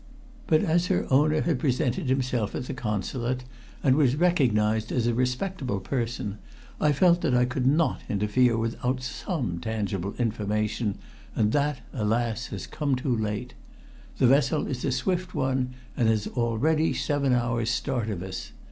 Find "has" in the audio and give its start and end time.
12.47-12.65, 16.07-16.25